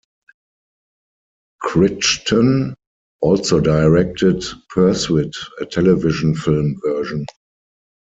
Crichton 1.61 2.73
also 3.21 3.59
directed 3.59 4.43
"Pursuit", 4.71 5.35
a 5.59 5.65
television 5.67 6.33
film 6.33 6.75
version. 6.83 7.27